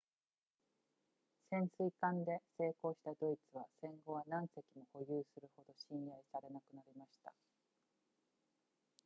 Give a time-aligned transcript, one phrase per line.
[1.51, 7.31] 潜水艦で成功したドイツは戦後は何隻も保有するほど信頼されなくなりました